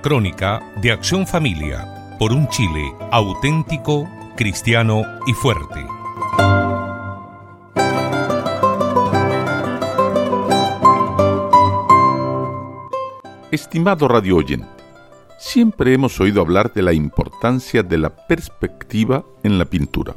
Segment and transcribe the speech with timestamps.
[0.00, 5.84] Crónica de Acción Familia por un Chile auténtico, cristiano y fuerte.
[13.50, 14.66] Estimado radio oyente,
[15.38, 20.16] siempre hemos oído hablar de la importancia de la perspectiva en la pintura.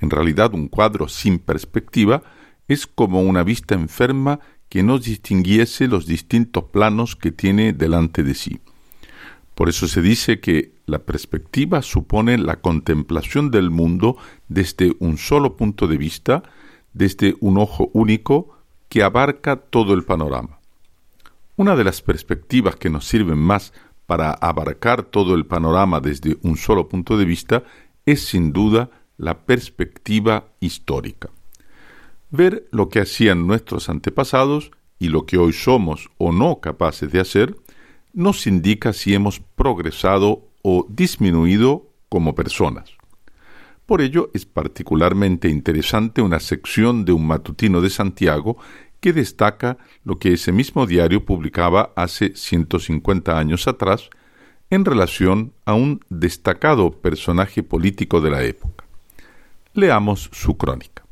[0.00, 2.22] En realidad, un cuadro sin perspectiva
[2.68, 8.34] es como una vista enferma que no distinguiese los distintos planos que tiene delante de
[8.34, 8.60] sí.
[9.56, 15.56] Por eso se dice que la perspectiva supone la contemplación del mundo desde un solo
[15.56, 16.42] punto de vista,
[16.92, 18.54] desde un ojo único
[18.90, 20.58] que abarca todo el panorama.
[21.56, 23.72] Una de las perspectivas que nos sirven más
[24.04, 27.64] para abarcar todo el panorama desde un solo punto de vista
[28.04, 31.30] es sin duda la perspectiva histórica.
[32.30, 37.20] Ver lo que hacían nuestros antepasados y lo que hoy somos o no capaces de
[37.20, 37.56] hacer
[38.16, 42.90] nos indica si hemos progresado o disminuido como personas.
[43.84, 48.56] Por ello es particularmente interesante una sección de un matutino de Santiago
[49.00, 54.08] que destaca lo que ese mismo diario publicaba hace 150 años atrás
[54.70, 58.86] en relación a un destacado personaje político de la época.
[59.74, 61.04] Leamos su crónica.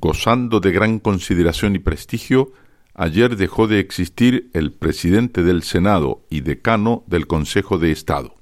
[0.00, 2.52] Gozando de gran consideración y prestigio,
[2.94, 8.34] ayer dejó de existir el presidente del Senado y decano del Consejo de Estado.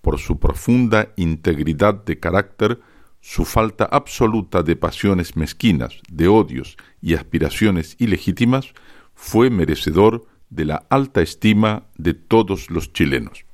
[0.00, 2.80] Por su profunda integridad de carácter,
[3.20, 8.74] su falta absoluta de pasiones mezquinas, de odios y aspiraciones ilegítimas,
[9.14, 13.44] fue merecedor de la alta estima de todos los chilenos.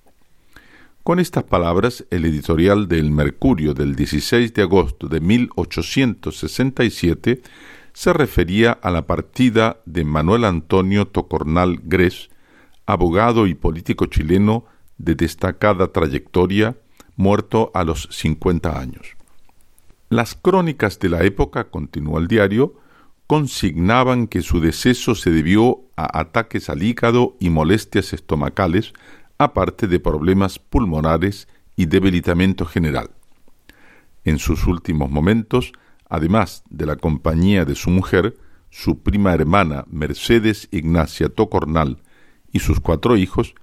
[1.05, 7.43] Con estas palabras, el editorial del Mercurio del 16 de agosto de 1867
[7.99, 12.31] se refería a la partida de Manuel Antonio Tocornal Gres,
[12.87, 14.67] abogado y político chileno
[14.99, 16.77] de destacada trayectoria,
[17.17, 19.17] muerto a los 50 años.
[20.11, 22.77] Las crónicas de la época, continuó el diario,
[23.27, 28.93] consignaban que su deceso se debió a ataques al hígado y molestias estomacales,
[29.39, 33.11] aparte de problemas pulmonares y debilitamiento general.
[34.25, 35.73] En sus últimos momentos,
[36.09, 38.37] además de la compañía de su mujer,
[38.71, 42.03] su prima hermana Mercedes Ignacia Tocornal
[42.53, 43.55] y sus cuatro hijos,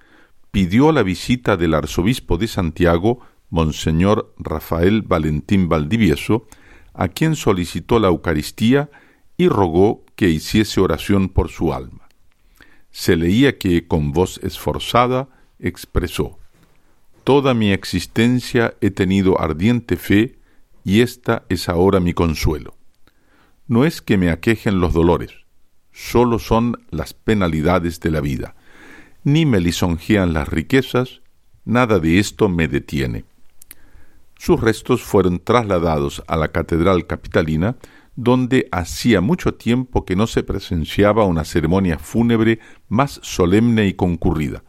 [0.51, 3.19] pidió la visita del arzobispo de Santiago,
[3.49, 6.47] Monseñor Rafael Valentín Valdivieso,
[6.93, 8.89] a quien solicitó la Eucaristía
[9.37, 12.07] y rogó que hiciese oración por su alma.
[12.91, 15.27] Se leía que, con voz esforzada,
[15.59, 16.39] expresó
[17.25, 20.34] Toda mi existencia he tenido ardiente fe
[20.85, 22.75] y esta es ahora mi consuelo.
[23.67, 25.31] No es que me aquejen los dolores,
[25.91, 28.55] sólo son las penalidades de la vida.
[29.23, 31.21] Ni me lisonjean las riquezas,
[31.65, 33.25] nada de esto me detiene.
[34.37, 37.77] Sus restos fueron trasladados a la Catedral Capitalina,
[38.15, 42.59] donde hacía mucho tiempo que no se presenciaba una ceremonia fúnebre
[42.89, 44.63] más solemne y concurrida.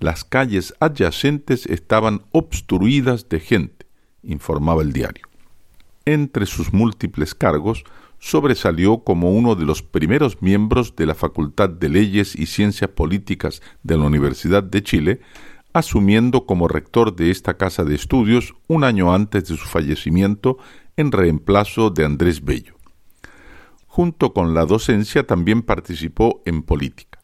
[0.00, 3.86] Las calles adyacentes estaban obstruidas de gente,
[4.22, 5.27] informaba el diario
[6.14, 7.84] entre sus múltiples cargos,
[8.18, 13.62] sobresalió como uno de los primeros miembros de la Facultad de Leyes y Ciencias Políticas
[13.82, 15.20] de la Universidad de Chile,
[15.72, 20.58] asumiendo como rector de esta casa de estudios un año antes de su fallecimiento
[20.96, 22.74] en reemplazo de Andrés Bello.
[23.86, 27.18] Junto con la docencia también participó en política.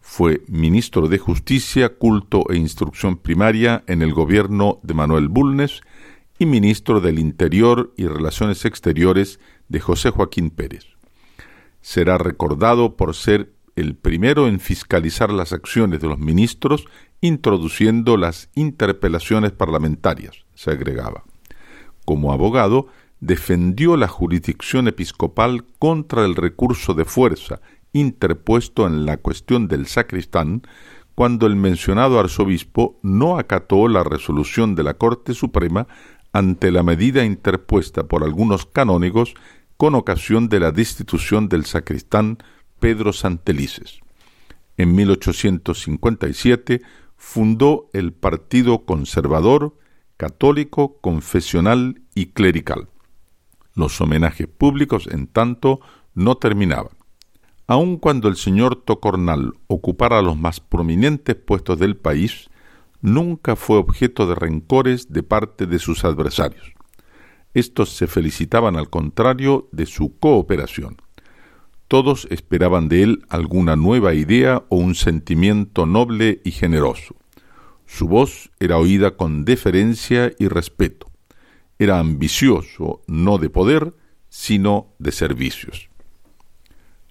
[0.00, 5.82] Fue ministro de Justicia, Culto e Instrucción Primaria en el gobierno de Manuel Bulnes
[6.40, 10.86] y ministro del Interior y Relaciones Exteriores de José Joaquín Pérez.
[11.82, 16.86] Será recordado por ser el primero en fiscalizar las acciones de los ministros,
[17.20, 21.24] introduciendo las interpelaciones parlamentarias, se agregaba.
[22.06, 22.86] Como abogado,
[23.20, 27.60] defendió la jurisdicción episcopal contra el recurso de fuerza
[27.92, 30.62] interpuesto en la cuestión del sacristán,
[31.14, 35.86] cuando el mencionado arzobispo no acató la resolución de la Corte Suprema
[36.32, 39.34] ante la medida interpuesta por algunos canónigos
[39.76, 42.38] con ocasión de la destitución del sacristán
[42.78, 44.00] Pedro Santelices.
[44.76, 46.82] En 1857
[47.16, 49.76] fundó el Partido Conservador,
[50.16, 52.88] Católico, Confesional y Clerical.
[53.74, 55.80] Los homenajes públicos, en tanto,
[56.14, 56.92] no terminaban.
[57.66, 62.50] Aun cuando el señor Tocornal ocupara los más prominentes puestos del país,
[63.00, 66.74] nunca fue objeto de rencores de parte de sus adversarios.
[67.54, 70.96] Estos se felicitaban al contrario de su cooperación.
[71.88, 77.16] Todos esperaban de él alguna nueva idea o un sentimiento noble y generoso.
[77.86, 81.10] Su voz era oída con deferencia y respeto.
[81.80, 83.94] Era ambicioso no de poder,
[84.28, 85.90] sino de servicios.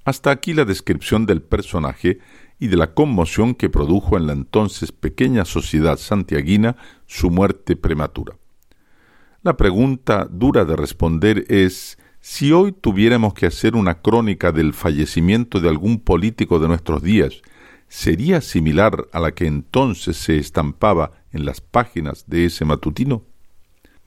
[0.05, 2.19] Hasta aquí la descripción del personaje
[2.59, 6.75] y de la conmoción que produjo en la entonces pequeña sociedad santiaguina
[7.07, 8.35] su muerte prematura.
[9.41, 15.61] La pregunta dura de responder es si hoy tuviéramos que hacer una crónica del fallecimiento
[15.61, 17.41] de algún político de nuestros días,
[17.87, 23.23] ¿sería similar a la que entonces se estampaba en las páginas de ese matutino?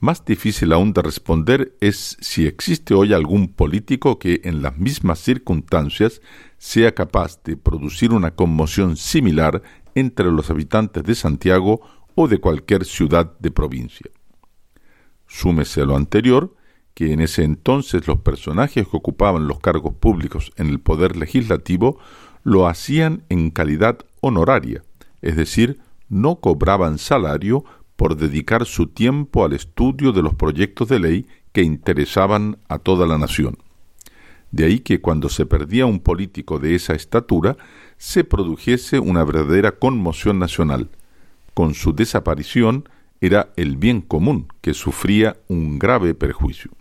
[0.03, 5.19] Más difícil aún de responder es si existe hoy algún político que en las mismas
[5.19, 6.21] circunstancias
[6.57, 9.63] sea capaz de producir una conmoción similar
[9.95, 11.79] entre los habitantes de Santiago
[12.15, 14.11] o de cualquier ciudad de provincia.
[15.25, 16.53] Súmese a lo anterior,
[16.93, 21.97] que en ese entonces los personajes que ocupaban los cargos públicos en el poder legislativo
[22.43, 24.83] lo hacían en calidad honoraria,
[25.21, 25.79] es decir,
[26.09, 27.63] no cobraban salario
[27.95, 33.05] por dedicar su tiempo al estudio de los proyectos de ley que interesaban a toda
[33.05, 33.57] la nación.
[34.51, 37.57] De ahí que cuando se perdía un político de esa estatura,
[37.97, 40.89] se produjese una verdadera conmoción nacional.
[41.53, 42.87] Con su desaparición
[43.21, 46.71] era el bien común que sufría un grave perjuicio.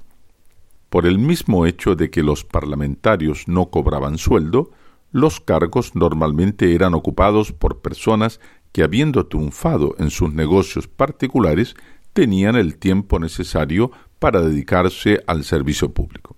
[0.91, 4.70] Por el mismo hecho de que los parlamentarios no cobraban sueldo,
[5.11, 8.41] los cargos normalmente eran ocupados por personas
[8.73, 11.77] que habiendo triunfado en sus negocios particulares,
[12.13, 16.37] tenían el tiempo necesario para dedicarse al servicio público.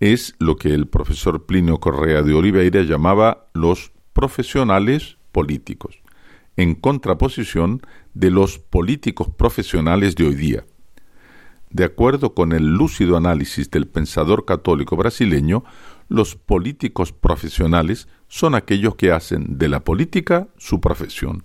[0.00, 6.02] Es lo que el profesor Plinio Correa de Oliveira llamaba los profesionales políticos,
[6.56, 7.82] en contraposición
[8.12, 10.64] de los políticos profesionales de hoy día.
[11.74, 15.64] De acuerdo con el lúcido análisis del pensador católico brasileño,
[16.08, 21.42] los políticos profesionales son aquellos que hacen de la política su profesión.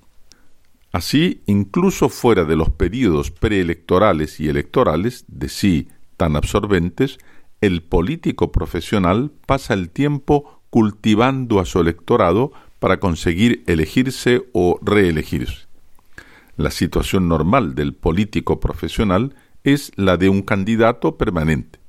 [0.92, 7.18] Así, incluso fuera de los períodos preelectorales y electorales, de sí tan absorbentes,
[7.60, 15.66] el político profesional pasa el tiempo cultivando a su electorado para conseguir elegirse o reelegirse.
[16.56, 21.79] La situación normal del político profesional es la de un candidato permanente.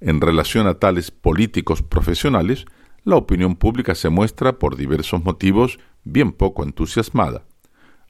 [0.00, 2.66] En relación a tales políticos profesionales,
[3.04, 7.44] la opinión pública se muestra, por diversos motivos, bien poco entusiasmada.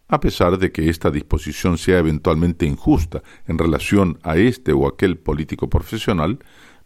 [0.09, 5.17] A pesar de que esta disposición sea eventualmente injusta en relación a este o aquel
[5.17, 6.39] político profesional,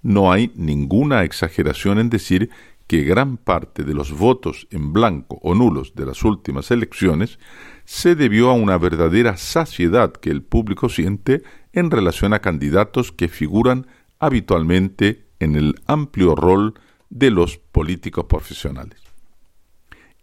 [0.02, 2.50] no hay ninguna exageración en decir
[2.86, 7.38] que gran parte de los votos en blanco o nulos de las últimas elecciones
[7.84, 11.42] se debió a una verdadera saciedad que el público siente
[11.72, 13.86] en relación a candidatos que figuran
[14.18, 16.74] habitualmente en el amplio rol
[17.10, 19.00] de los políticos profesionales.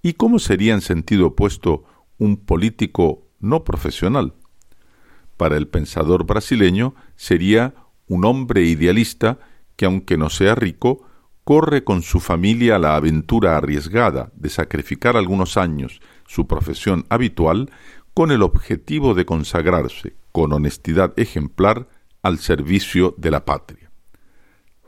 [0.01, 1.85] ¿Y cómo sería en sentido opuesto
[2.17, 4.33] un político no profesional?
[5.37, 7.73] Para el pensador brasileño sería
[8.07, 9.39] un hombre idealista
[9.75, 11.05] que aunque no sea rico,
[11.43, 17.69] corre con su familia la aventura arriesgada de sacrificar algunos años su profesión habitual
[18.13, 21.87] con el objetivo de consagrarse con honestidad ejemplar
[22.21, 23.91] al servicio de la patria.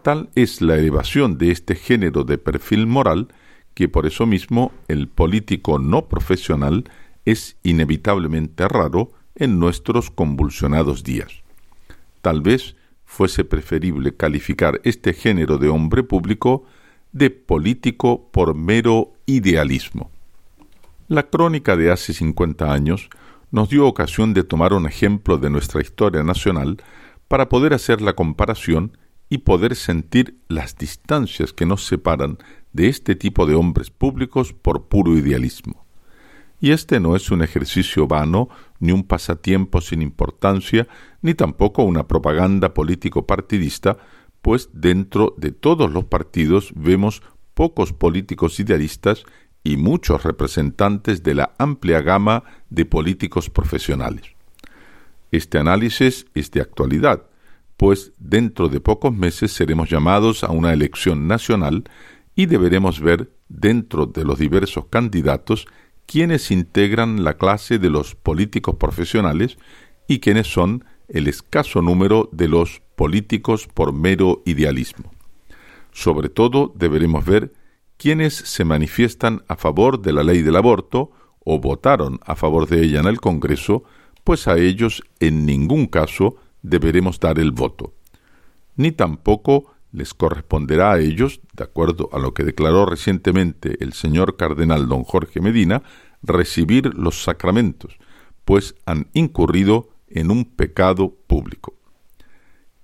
[0.02, 3.28] Tal es la elevación de este género de perfil moral
[3.74, 6.86] que por eso mismo el político no profesional
[7.26, 11.44] es inevitablemente raro en nuestros convulsionados días.
[12.22, 12.76] Tal vez
[13.16, 16.66] fuese preferible calificar este género de hombre público
[17.14, 20.12] de político por mero idealismo.
[21.08, 23.10] La crónica de hace cincuenta años
[23.52, 26.84] nos dio ocasión de tomar un ejemplo de nuestra historia nacional
[27.30, 28.98] para poder hacer la comparación
[29.30, 32.38] y poder sentir las distancias que nos separan
[32.74, 35.85] de este tipo de hombres públicos por puro idealismo.
[36.60, 40.88] Y este no es un ejercicio vano, ni un pasatiempo sin importancia,
[41.22, 43.98] ni tampoco una propaganda político partidista,
[44.42, 47.22] pues dentro de todos los partidos vemos
[47.54, 49.24] pocos políticos idealistas
[49.64, 54.36] y muchos representantes de la amplia gama de políticos profesionales.
[55.32, 57.24] Este análisis es de actualidad,
[57.76, 61.84] pues dentro de pocos meses seremos llamados a una elección nacional
[62.36, 65.68] y deberemos ver dentro de los diversos candidatos
[66.06, 69.58] quiénes integran la clase de los políticos profesionales
[70.08, 75.12] y quiénes son el escaso número de los políticos por mero idealismo.
[75.92, 77.54] Sobre todo deberemos ver
[77.98, 81.12] quiénes se manifiestan a favor de la ley del aborto
[81.44, 83.84] o votaron a favor de ella en el Congreso,
[84.24, 87.94] pues a ellos en ningún caso deberemos dar el voto.
[88.76, 94.36] Ni tampoco les corresponderá a ellos, de acuerdo a lo que declaró recientemente el señor
[94.36, 95.84] cardenal don Jorge Medina,
[96.22, 97.98] recibir los sacramentos,
[98.44, 101.76] pues han incurrido en un pecado público.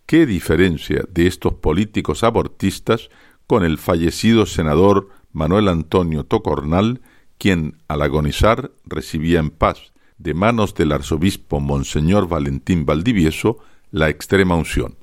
[0.05, 3.09] ¿Qué diferencia de estos políticos abortistas
[3.45, 7.01] con el fallecido senador Manuel Antonio Tocornal,
[7.37, 13.57] quien al agonizar recibía en paz de manos del arzobispo Monseñor Valentín Valdivieso
[13.91, 15.00] la extrema unción?